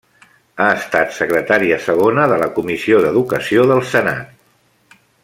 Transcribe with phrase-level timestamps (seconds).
[0.63, 4.99] Ha estat Secretària Segona de la Comissió d'Educació del Senat.